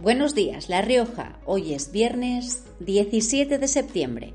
Buenos 0.00 0.36
días, 0.36 0.68
La 0.68 0.80
Rioja. 0.80 1.40
Hoy 1.44 1.74
es 1.74 1.90
viernes 1.90 2.62
17 2.78 3.58
de 3.58 3.66
septiembre. 3.66 4.32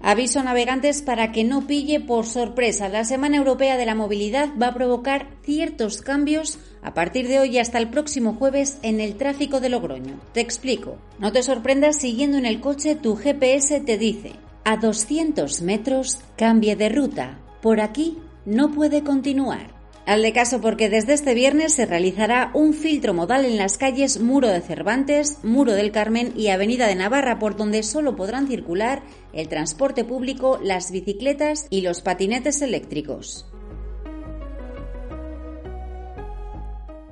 Aviso 0.00 0.38
a 0.38 0.44
navegantes 0.44 1.02
para 1.02 1.32
que 1.32 1.42
no 1.42 1.66
pille 1.66 1.98
por 1.98 2.26
sorpresa. 2.26 2.88
La 2.88 3.04
Semana 3.04 3.38
Europea 3.38 3.76
de 3.76 3.86
la 3.86 3.96
Movilidad 3.96 4.50
va 4.60 4.68
a 4.68 4.74
provocar 4.74 5.30
ciertos 5.42 6.00
cambios 6.00 6.60
a 6.80 6.94
partir 6.94 7.26
de 7.26 7.40
hoy 7.40 7.58
hasta 7.58 7.78
el 7.78 7.90
próximo 7.90 8.34
jueves 8.34 8.78
en 8.82 9.00
el 9.00 9.16
tráfico 9.16 9.58
de 9.58 9.68
Logroño. 9.68 10.20
Te 10.32 10.40
explico. 10.40 10.96
No 11.18 11.32
te 11.32 11.42
sorprendas 11.42 11.96
siguiendo 11.96 12.38
en 12.38 12.46
el 12.46 12.60
coche 12.60 12.94
tu 12.94 13.16
GPS 13.16 13.80
te 13.80 13.98
dice 13.98 14.34
a 14.64 14.76
200 14.76 15.60
metros 15.62 16.20
cambie 16.36 16.76
de 16.76 16.88
ruta. 16.88 17.40
Por 17.60 17.80
aquí 17.80 18.18
no 18.44 18.70
puede 18.70 19.02
continuar. 19.02 19.81
De 20.06 20.32
caso 20.32 20.60
porque 20.60 20.88
desde 20.88 21.14
este 21.14 21.34
viernes 21.34 21.74
se 21.74 21.86
realizará 21.86 22.50
un 22.54 22.74
filtro 22.74 23.12
modal 23.12 23.44
en 23.44 23.56
las 23.56 23.76
calles 23.76 24.20
Muro 24.20 24.48
de 24.48 24.60
Cervantes, 24.60 25.38
Muro 25.42 25.72
del 25.72 25.90
Carmen 25.90 26.32
y 26.36 26.48
Avenida 26.48 26.86
de 26.86 26.94
Navarra, 26.94 27.38
por 27.38 27.56
donde 27.56 27.82
solo 27.82 28.16
podrán 28.16 28.46
circular 28.46 29.02
el 29.32 29.48
transporte 29.48 30.04
público, 30.04 30.58
las 30.62 30.90
bicicletas 30.90 31.66
y 31.70 31.80
los 31.80 32.02
patinetes 32.02 32.62
eléctricos. 32.62 33.46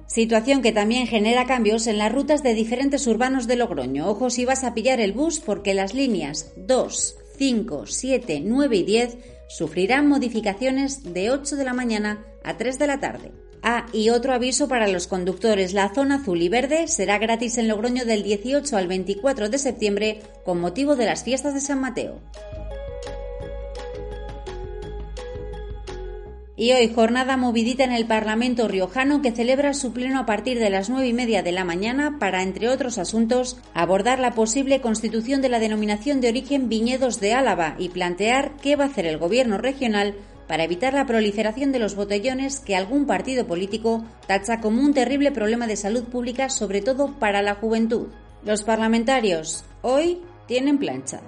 Situación 0.06 0.60
que 0.60 0.72
también 0.72 1.06
genera 1.06 1.46
cambios 1.46 1.86
en 1.86 1.98
las 1.98 2.12
rutas 2.12 2.42
de 2.42 2.54
diferentes 2.54 3.06
urbanos 3.06 3.46
de 3.46 3.56
Logroño. 3.56 4.08
Ojo 4.08 4.30
si 4.30 4.44
vas 4.44 4.64
a 4.64 4.74
pillar 4.74 5.00
el 5.00 5.12
bus 5.12 5.38
porque 5.40 5.74
las 5.74 5.94
líneas 5.94 6.52
2, 6.56 7.16
5, 7.38 7.86
7, 7.86 8.42
9 8.44 8.76
y 8.76 8.82
10 8.82 9.18
sufrirán 9.48 10.08
modificaciones 10.08 11.14
de 11.14 11.30
8 11.30 11.56
de 11.56 11.64
la 11.64 11.74
mañana 11.74 12.26
a 12.44 12.56
3 12.56 12.78
de 12.78 12.86
la 12.86 13.00
tarde. 13.00 13.32
Ah, 13.62 13.86
y 13.92 14.08
otro 14.08 14.32
aviso 14.32 14.68
para 14.68 14.88
los 14.88 15.06
conductores. 15.06 15.74
La 15.74 15.92
zona 15.94 16.16
azul 16.16 16.40
y 16.40 16.48
verde 16.48 16.88
será 16.88 17.18
gratis 17.18 17.58
en 17.58 17.68
Logroño 17.68 18.04
del 18.04 18.22
18 18.22 18.76
al 18.76 18.88
24 18.88 19.50
de 19.50 19.58
septiembre 19.58 20.22
con 20.44 20.60
motivo 20.60 20.96
de 20.96 21.06
las 21.06 21.24
fiestas 21.24 21.54
de 21.54 21.60
San 21.60 21.80
Mateo. 21.80 22.20
Y 26.60 26.72
hoy 26.72 26.92
jornada 26.92 27.38
movidita 27.38 27.84
en 27.84 27.92
el 27.92 28.04
Parlamento 28.04 28.68
riojano 28.68 29.22
que 29.22 29.32
celebra 29.32 29.72
su 29.72 29.94
pleno 29.94 30.20
a 30.20 30.26
partir 30.26 30.58
de 30.58 30.68
las 30.68 30.90
nueve 30.90 31.08
y 31.08 31.14
media 31.14 31.42
de 31.42 31.52
la 31.52 31.64
mañana 31.64 32.18
para, 32.18 32.42
entre 32.42 32.68
otros 32.68 32.98
asuntos, 32.98 33.56
abordar 33.72 34.18
la 34.18 34.32
posible 34.32 34.82
constitución 34.82 35.40
de 35.40 35.48
la 35.48 35.58
denominación 35.58 36.20
de 36.20 36.28
origen 36.28 36.68
Viñedos 36.68 37.18
de 37.18 37.32
Álava 37.32 37.76
y 37.78 37.88
plantear 37.88 38.56
qué 38.60 38.76
va 38.76 38.84
a 38.84 38.88
hacer 38.88 39.06
el 39.06 39.16
gobierno 39.16 39.56
regional 39.56 40.14
para 40.50 40.64
evitar 40.64 40.94
la 40.94 41.06
proliferación 41.06 41.70
de 41.70 41.78
los 41.78 41.94
botellones 41.94 42.58
que 42.58 42.74
algún 42.74 43.06
partido 43.06 43.46
político 43.46 44.04
tacha 44.26 44.60
como 44.60 44.82
un 44.82 44.92
terrible 44.92 45.30
problema 45.30 45.68
de 45.68 45.76
salud 45.76 46.02
pública, 46.02 46.48
sobre 46.48 46.80
todo 46.80 47.20
para 47.20 47.40
la 47.40 47.54
juventud. 47.54 48.08
Los 48.44 48.64
parlamentarios 48.64 49.62
hoy 49.82 50.18
tienen 50.48 50.78
plancha. 50.78 51.20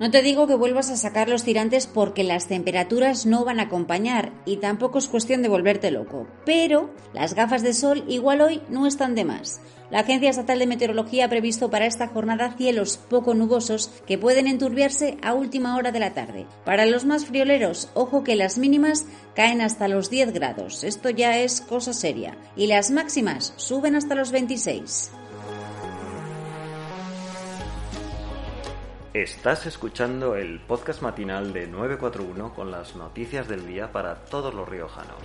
No 0.00 0.12
te 0.12 0.22
digo 0.22 0.46
que 0.46 0.54
vuelvas 0.54 0.90
a 0.90 0.96
sacar 0.96 1.28
los 1.28 1.42
tirantes 1.42 1.88
porque 1.88 2.22
las 2.22 2.46
temperaturas 2.46 3.26
no 3.26 3.44
van 3.44 3.58
a 3.58 3.64
acompañar 3.64 4.32
y 4.46 4.58
tampoco 4.58 4.98
es 4.98 5.08
cuestión 5.08 5.42
de 5.42 5.48
volverte 5.48 5.90
loco, 5.90 6.28
pero 6.46 6.90
las 7.12 7.34
gafas 7.34 7.64
de 7.64 7.74
sol 7.74 8.04
igual 8.06 8.40
hoy 8.40 8.62
no 8.68 8.86
están 8.86 9.16
de 9.16 9.24
más. 9.24 9.60
La 9.90 10.00
Agencia 10.00 10.30
Estatal 10.30 10.60
de 10.60 10.66
Meteorología 10.68 11.24
ha 11.24 11.28
previsto 11.28 11.68
para 11.68 11.86
esta 11.86 12.06
jornada 12.06 12.54
cielos 12.56 12.96
poco 13.08 13.34
nubosos 13.34 13.90
que 14.06 14.18
pueden 14.18 14.46
enturbiarse 14.46 15.18
a 15.20 15.34
última 15.34 15.76
hora 15.76 15.90
de 15.90 15.98
la 15.98 16.14
tarde. 16.14 16.46
Para 16.64 16.86
los 16.86 17.04
más 17.04 17.24
frioleros, 17.24 17.90
ojo 17.94 18.22
que 18.22 18.36
las 18.36 18.56
mínimas 18.56 19.04
caen 19.34 19.60
hasta 19.62 19.88
los 19.88 20.10
10 20.10 20.32
grados, 20.32 20.84
esto 20.84 21.10
ya 21.10 21.38
es 21.38 21.60
cosa 21.60 21.92
seria, 21.92 22.36
y 22.54 22.68
las 22.68 22.92
máximas 22.92 23.52
suben 23.56 23.96
hasta 23.96 24.14
los 24.14 24.30
26. 24.30 25.10
Estás 29.14 29.64
escuchando 29.64 30.36
el 30.36 30.60
podcast 30.60 31.00
matinal 31.00 31.54
de 31.54 31.66
941 31.66 32.54
con 32.54 32.70
las 32.70 32.94
noticias 32.94 33.48
del 33.48 33.66
día 33.66 33.90
para 33.90 34.16
todos 34.26 34.52
los 34.52 34.68
riojanos. 34.68 35.16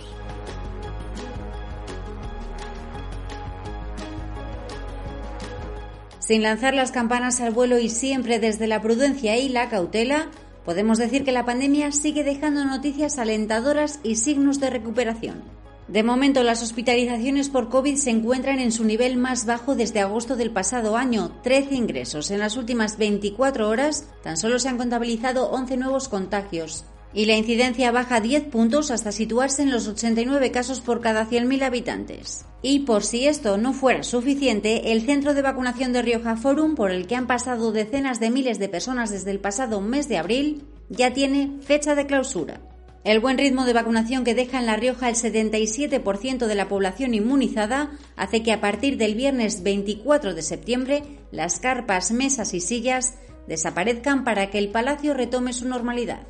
Sin 6.18 6.42
lanzar 6.42 6.72
las 6.72 6.92
campanas 6.92 7.42
al 7.42 7.52
vuelo 7.52 7.78
y 7.78 7.90
siempre 7.90 8.38
desde 8.38 8.68
la 8.68 8.80
prudencia 8.80 9.36
y 9.36 9.50
la 9.50 9.68
cautela, 9.68 10.28
podemos 10.64 10.96
decir 10.96 11.22
que 11.22 11.32
la 11.32 11.44
pandemia 11.44 11.92
sigue 11.92 12.24
dejando 12.24 12.64
noticias 12.64 13.18
alentadoras 13.18 14.00
y 14.02 14.16
signos 14.16 14.60
de 14.60 14.70
recuperación. 14.70 15.42
De 15.88 16.02
momento, 16.02 16.42
las 16.42 16.62
hospitalizaciones 16.62 17.50
por 17.50 17.68
COVID 17.68 17.96
se 17.96 18.08
encuentran 18.08 18.58
en 18.58 18.72
su 18.72 18.84
nivel 18.84 19.18
más 19.18 19.44
bajo 19.44 19.74
desde 19.74 20.00
agosto 20.00 20.34
del 20.34 20.50
pasado 20.50 20.96
año, 20.96 21.30
13 21.42 21.74
ingresos. 21.74 22.30
En 22.30 22.38
las 22.38 22.56
últimas 22.56 22.96
24 22.96 23.68
horas, 23.68 24.08
tan 24.22 24.38
solo 24.38 24.58
se 24.58 24.70
han 24.70 24.78
contabilizado 24.78 25.50
11 25.50 25.76
nuevos 25.76 26.08
contagios. 26.08 26.86
Y 27.12 27.26
la 27.26 27.36
incidencia 27.36 27.92
baja 27.92 28.20
10 28.20 28.44
puntos 28.44 28.90
hasta 28.90 29.12
situarse 29.12 29.62
en 29.62 29.70
los 29.70 29.86
89 29.86 30.50
casos 30.50 30.80
por 30.80 31.02
cada 31.02 31.28
100.000 31.28 31.62
habitantes. 31.62 32.46
Y 32.62 32.80
por 32.80 33.04
si 33.04 33.26
esto 33.26 33.58
no 33.58 33.74
fuera 33.74 34.02
suficiente, 34.02 34.90
el 34.90 35.02
centro 35.02 35.34
de 35.34 35.42
vacunación 35.42 35.92
de 35.92 36.00
Rioja 36.00 36.36
Forum, 36.36 36.74
por 36.74 36.92
el 36.92 37.06
que 37.06 37.14
han 37.14 37.26
pasado 37.26 37.72
decenas 37.72 38.20
de 38.20 38.30
miles 38.30 38.58
de 38.58 38.70
personas 38.70 39.10
desde 39.10 39.30
el 39.30 39.38
pasado 39.38 39.82
mes 39.82 40.08
de 40.08 40.16
abril, 40.16 40.64
ya 40.88 41.12
tiene 41.12 41.58
fecha 41.60 41.94
de 41.94 42.06
clausura. 42.06 42.73
El 43.04 43.20
buen 43.20 43.36
ritmo 43.36 43.66
de 43.66 43.74
vacunación 43.74 44.24
que 44.24 44.34
deja 44.34 44.58
en 44.58 44.64
La 44.64 44.76
Rioja 44.76 45.10
el 45.10 45.14
77% 45.14 46.46
de 46.46 46.54
la 46.54 46.68
población 46.68 47.12
inmunizada 47.12 47.90
hace 48.16 48.42
que 48.42 48.50
a 48.50 48.62
partir 48.62 48.96
del 48.96 49.14
viernes 49.14 49.62
24 49.62 50.32
de 50.32 50.40
septiembre 50.40 51.02
las 51.30 51.60
carpas, 51.60 52.12
mesas 52.12 52.54
y 52.54 52.60
sillas 52.60 53.18
desaparezcan 53.46 54.24
para 54.24 54.48
que 54.48 54.56
el 54.56 54.70
palacio 54.70 55.12
retome 55.12 55.52
su 55.52 55.68
normalidad. 55.68 56.20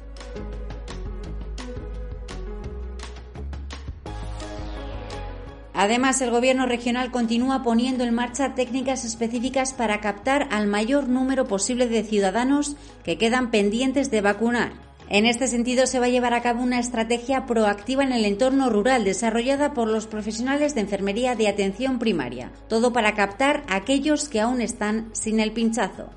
Además, 5.74 6.20
el 6.22 6.30
Gobierno 6.30 6.66
regional 6.66 7.12
continúa 7.12 7.62
poniendo 7.62 8.02
en 8.02 8.14
marcha 8.14 8.56
técnicas 8.56 9.04
específicas 9.04 9.74
para 9.74 10.00
captar 10.00 10.48
al 10.50 10.66
mayor 10.66 11.08
número 11.08 11.46
posible 11.46 11.88
de 11.88 12.02
ciudadanos 12.02 12.74
que 13.04 13.16
quedan 13.16 13.52
pendientes 13.52 14.10
de 14.10 14.20
vacunar. 14.20 14.93
En 15.10 15.26
este 15.26 15.48
sentido, 15.48 15.86
se 15.86 15.98
va 16.00 16.06
a 16.06 16.08
llevar 16.08 16.32
a 16.32 16.42
cabo 16.42 16.62
una 16.62 16.78
estrategia 16.78 17.44
proactiva 17.44 18.02
en 18.02 18.12
el 18.12 18.24
entorno 18.24 18.70
rural 18.70 19.04
desarrollada 19.04 19.74
por 19.74 19.88
los 19.88 20.06
profesionales 20.06 20.74
de 20.74 20.80
enfermería 20.80 21.36
de 21.36 21.48
atención 21.48 21.98
primaria, 21.98 22.52
todo 22.68 22.92
para 22.92 23.14
captar 23.14 23.64
a 23.68 23.76
aquellos 23.76 24.28
que 24.28 24.40
aún 24.40 24.62
están 24.62 25.10
sin 25.12 25.40
el 25.40 25.52
pinchazo. 25.52 26.10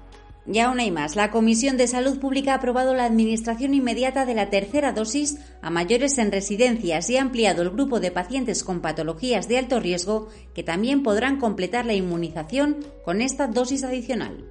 Y 0.49 0.59
aún 0.59 0.79
hay 0.79 0.91
más. 0.91 1.17
La 1.17 1.29
Comisión 1.29 1.75
de 1.75 1.87
Salud 1.87 2.19
Pública 2.19 2.53
ha 2.53 2.55
aprobado 2.55 2.93
la 2.93 3.03
administración 3.03 3.73
inmediata 3.73 4.25
de 4.25 4.33
la 4.33 4.49
tercera 4.49 4.93
dosis 4.93 5.37
a 5.61 5.69
mayores 5.69 6.17
en 6.17 6.31
residencias 6.31 7.09
y 7.09 7.17
ha 7.17 7.21
ampliado 7.21 7.63
el 7.63 7.71
grupo 7.71 7.99
de 7.99 8.11
pacientes 8.11 8.63
con 8.63 8.79
patologías 8.79 9.49
de 9.49 9.57
alto 9.57 9.81
riesgo 9.81 10.29
que 10.55 10.63
también 10.63 11.03
podrán 11.03 11.37
completar 11.37 11.85
la 11.85 11.95
inmunización 11.95 12.77
con 13.03 13.21
esta 13.21 13.47
dosis 13.47 13.83
adicional. 13.83 14.45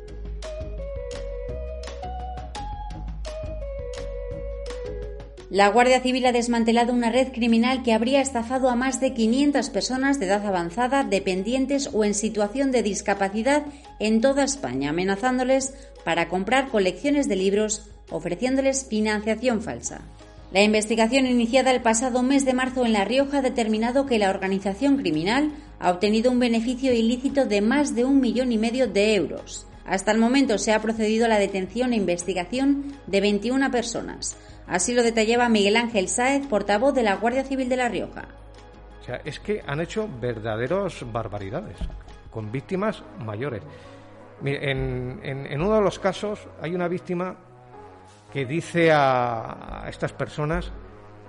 La 5.48 5.68
Guardia 5.68 6.00
Civil 6.00 6.26
ha 6.26 6.32
desmantelado 6.32 6.92
una 6.92 7.12
red 7.12 7.28
criminal 7.32 7.84
que 7.84 7.92
habría 7.92 8.20
estafado 8.20 8.68
a 8.68 8.74
más 8.74 9.00
de 9.00 9.14
500 9.14 9.70
personas 9.70 10.18
de 10.18 10.26
edad 10.26 10.44
avanzada, 10.44 11.04
dependientes 11.04 11.90
o 11.92 12.04
en 12.04 12.14
situación 12.14 12.72
de 12.72 12.82
discapacidad 12.82 13.64
en 14.00 14.20
toda 14.20 14.42
España, 14.42 14.90
amenazándoles 14.90 15.72
para 16.04 16.28
comprar 16.28 16.68
colecciones 16.68 17.28
de 17.28 17.36
libros, 17.36 17.88
ofreciéndoles 18.10 18.86
financiación 18.88 19.62
falsa. 19.62 20.00
La 20.50 20.64
investigación 20.64 21.26
iniciada 21.26 21.70
el 21.70 21.82
pasado 21.82 22.24
mes 22.24 22.44
de 22.44 22.52
marzo 22.52 22.84
en 22.84 22.92
La 22.92 23.04
Rioja 23.04 23.38
ha 23.38 23.42
determinado 23.42 24.04
que 24.04 24.18
la 24.18 24.30
organización 24.30 24.96
criminal 24.96 25.52
ha 25.78 25.92
obtenido 25.92 26.32
un 26.32 26.40
beneficio 26.40 26.92
ilícito 26.92 27.46
de 27.46 27.60
más 27.60 27.94
de 27.94 28.04
un 28.04 28.20
millón 28.20 28.50
y 28.50 28.58
medio 28.58 28.88
de 28.88 29.14
euros. 29.14 29.65
Hasta 29.86 30.10
el 30.10 30.18
momento 30.18 30.58
se 30.58 30.72
ha 30.72 30.82
procedido 30.82 31.26
a 31.26 31.28
la 31.28 31.38
detención 31.38 31.92
e 31.92 31.96
investigación 31.96 32.92
de 33.06 33.20
21 33.20 33.70
personas. 33.70 34.36
Así 34.66 34.94
lo 34.94 35.04
detallaba 35.04 35.48
Miguel 35.48 35.76
Ángel 35.76 36.08
Sáez, 36.08 36.46
portavoz 36.46 36.92
de 36.94 37.04
la 37.04 37.14
Guardia 37.16 37.44
Civil 37.44 37.68
de 37.68 37.76
La 37.76 37.88
Rioja. 37.88 38.26
O 39.00 39.04
sea, 39.04 39.20
es 39.24 39.38
que 39.38 39.62
han 39.64 39.80
hecho 39.80 40.08
verdaderos 40.20 41.04
barbaridades 41.12 41.78
con 42.30 42.50
víctimas 42.50 43.04
mayores. 43.24 43.62
En, 44.44 45.20
en, 45.22 45.60
uno 45.60 45.76
de 45.76 45.80
los 45.80 45.98
casos 45.98 46.46
hay 46.60 46.74
una 46.74 46.88
víctima 46.88 47.36
que 48.32 48.44
dice 48.44 48.90
a, 48.92 49.86
estas 49.88 50.12
personas 50.12 50.70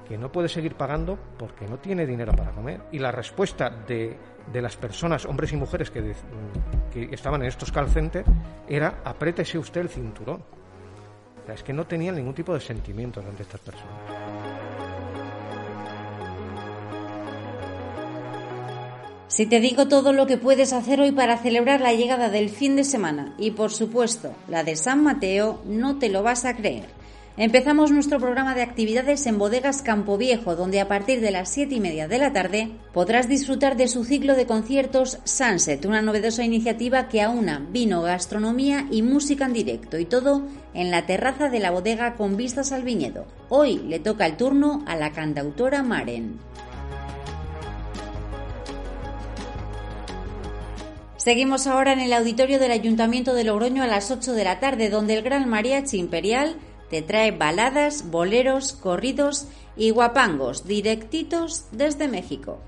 que 0.07 0.17
no 0.17 0.31
puede 0.31 0.47
seguir 0.47 0.75
pagando 0.75 1.17
porque 1.37 1.67
no 1.67 1.77
tiene 1.77 2.05
dinero 2.05 2.33
para 2.33 2.51
comer. 2.51 2.81
Y 2.91 2.99
la 2.99 3.11
respuesta 3.11 3.69
de, 3.69 4.17
de 4.51 4.61
las 4.61 4.77
personas, 4.77 5.25
hombres 5.25 5.51
y 5.51 5.57
mujeres 5.57 5.91
que, 5.91 6.15
que 6.91 7.09
estaban 7.11 7.41
en 7.41 7.47
estos 7.47 7.71
call 7.71 7.89
centers, 7.89 8.27
era 8.67 9.01
aprétese 9.03 9.57
usted 9.57 9.81
el 9.81 9.89
cinturón. 9.89 10.43
Es 11.47 11.63
que 11.63 11.73
no 11.73 11.87
tenían 11.87 12.15
ningún 12.15 12.33
tipo 12.33 12.53
de 12.53 12.59
sentimientos 12.59 13.25
ante 13.25 13.43
estas 13.43 13.61
personas. 13.61 13.95
Si 19.27 19.45
te 19.45 19.59
digo 19.59 19.87
todo 19.87 20.13
lo 20.13 20.25
que 20.25 20.37
puedes 20.37 20.73
hacer 20.73 20.99
hoy 20.99 21.11
para 21.11 21.37
celebrar 21.37 21.79
la 21.79 21.93
llegada 21.93 22.29
del 22.29 22.49
fin 22.49 22.75
de 22.75 22.83
semana 22.83 23.35
y 23.37 23.51
por 23.51 23.71
supuesto 23.71 24.33
la 24.47 24.63
de 24.63 24.75
San 24.75 25.03
Mateo, 25.03 25.61
no 25.65 25.99
te 25.99 26.09
lo 26.09 26.23
vas 26.23 26.43
a 26.45 26.55
creer. 26.55 26.96
Empezamos 27.39 27.91
nuestro 27.91 28.17
programa 28.19 28.55
de 28.55 28.63
actividades 28.63 29.27
en 29.27 29.37
Bodegas 29.37 29.83
Campo 29.83 30.17
Viejo, 30.17 30.55
donde 30.55 30.79
a 30.79 30.87
partir 30.87 31.21
de 31.21 31.29
las 31.29 31.49
7 31.49 31.75
y 31.75 31.79
media 31.79 32.07
de 32.07 32.17
la 32.17 32.33
tarde 32.33 32.71
podrás 32.93 33.29
disfrutar 33.29 33.77
de 33.77 33.87
su 33.87 34.05
ciclo 34.05 34.35
de 34.35 34.47
conciertos 34.47 35.19
Sunset, 35.23 35.85
una 35.85 36.01
novedosa 36.01 36.43
iniciativa 36.43 37.07
que 37.07 37.21
aúna 37.21 37.63
vino, 37.69 38.01
gastronomía 38.01 38.87
y 38.89 39.03
música 39.03 39.45
en 39.45 39.53
directo, 39.53 39.99
y 39.99 40.05
todo 40.05 40.47
en 40.73 40.89
la 40.89 41.05
terraza 41.05 41.47
de 41.49 41.59
la 41.59 41.69
bodega 41.69 42.15
con 42.15 42.37
vistas 42.37 42.71
al 42.71 42.81
viñedo. 42.81 43.27
Hoy 43.49 43.83
le 43.87 43.99
toca 43.99 44.25
el 44.25 44.35
turno 44.35 44.83
a 44.87 44.95
la 44.95 45.11
cantautora 45.11 45.83
Maren. 45.83 46.39
Seguimos 51.17 51.67
ahora 51.67 51.93
en 51.93 51.99
el 51.99 52.13
auditorio 52.13 52.57
del 52.57 52.71
Ayuntamiento 52.71 53.35
de 53.35 53.43
Logroño 53.43 53.83
a 53.83 53.87
las 53.87 54.09
8 54.09 54.33
de 54.33 54.43
la 54.43 54.59
tarde, 54.59 54.89
donde 54.89 55.13
el 55.13 55.21
Gran 55.21 55.47
Mariachi 55.47 55.99
Imperial 55.99 56.55
te 56.89 57.01
trae 57.01 57.31
baladas, 57.31 58.09
boleros, 58.09 58.73
corridos 58.73 59.47
y 59.75 59.91
guapangos 59.91 60.65
directitos 60.65 61.65
desde 61.71 62.07
México. 62.07 62.59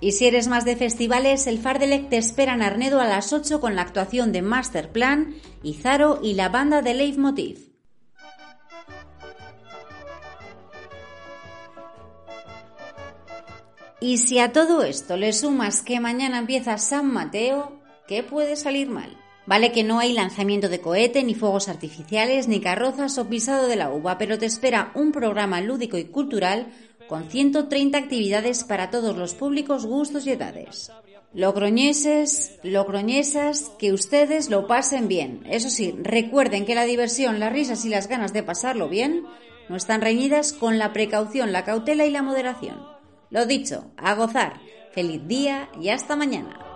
Y 0.00 0.12
si 0.12 0.26
eres 0.26 0.48
más 0.48 0.64
de 0.64 0.76
festivales, 0.76 1.46
el 1.46 1.58
Fardelec 1.58 2.08
te 2.08 2.16
espera 2.16 2.54
en 2.54 2.62
Arnedo 2.62 3.00
a 3.00 3.06
las 3.06 3.34
8 3.34 3.60
con 3.60 3.76
la 3.76 3.82
actuación 3.82 4.32
de 4.32 4.40
Masterplan, 4.40 5.34
Izaro 5.62 6.20
y 6.22 6.34
la 6.34 6.48
banda 6.48 6.80
de 6.80 6.94
Leitmotiv. 6.94 7.70
Y 14.00 14.16
si 14.16 14.38
a 14.38 14.52
todo 14.52 14.82
esto 14.82 15.18
le 15.18 15.34
sumas 15.34 15.82
que 15.82 16.00
mañana 16.00 16.38
empieza 16.38 16.78
San 16.78 17.12
Mateo, 17.12 17.78
¿qué 18.08 18.22
puede 18.22 18.56
salir 18.56 18.88
mal? 18.88 19.14
Vale 19.50 19.72
que 19.72 19.82
no 19.82 19.98
hay 19.98 20.12
lanzamiento 20.12 20.68
de 20.68 20.80
cohete, 20.80 21.24
ni 21.24 21.34
fuegos 21.34 21.68
artificiales, 21.68 22.46
ni 22.46 22.60
carrozas 22.60 23.18
o 23.18 23.28
pisado 23.28 23.66
de 23.66 23.74
la 23.74 23.90
uva, 23.90 24.16
pero 24.16 24.38
te 24.38 24.46
espera 24.46 24.92
un 24.94 25.10
programa 25.10 25.60
lúdico 25.60 25.98
y 25.98 26.04
cultural 26.04 26.68
con 27.08 27.28
130 27.28 27.98
actividades 27.98 28.62
para 28.62 28.92
todos 28.92 29.16
los 29.16 29.34
públicos, 29.34 29.86
gustos 29.86 30.24
y 30.28 30.30
edades. 30.30 30.92
Logroñeses, 31.34 32.60
logroñesas, 32.62 33.72
que 33.76 33.92
ustedes 33.92 34.50
lo 34.50 34.68
pasen 34.68 35.08
bien. 35.08 35.42
Eso 35.50 35.68
sí, 35.68 35.96
recuerden 36.00 36.64
que 36.64 36.76
la 36.76 36.84
diversión, 36.84 37.40
las 37.40 37.52
risas 37.52 37.84
y 37.84 37.88
las 37.88 38.06
ganas 38.06 38.32
de 38.32 38.44
pasarlo 38.44 38.88
bien 38.88 39.24
no 39.68 39.74
están 39.74 40.00
reñidas 40.00 40.52
con 40.52 40.78
la 40.78 40.92
precaución, 40.92 41.50
la 41.50 41.64
cautela 41.64 42.06
y 42.06 42.12
la 42.12 42.22
moderación. 42.22 42.86
Lo 43.30 43.46
dicho, 43.46 43.90
a 43.96 44.14
gozar. 44.14 44.60
Feliz 44.92 45.26
día 45.26 45.70
y 45.80 45.88
hasta 45.88 46.14
mañana. 46.14 46.69